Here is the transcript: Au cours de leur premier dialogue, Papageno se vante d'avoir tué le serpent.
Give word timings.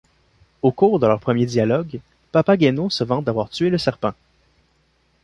Au 0.63 0.71
cours 0.71 0.97
de 0.99 1.05
leur 1.05 1.19
premier 1.19 1.45
dialogue, 1.45 1.99
Papageno 2.31 2.89
se 2.89 3.03
vante 3.03 3.23
d'avoir 3.23 3.51
tué 3.51 3.69
le 3.69 3.77
serpent. 3.77 4.15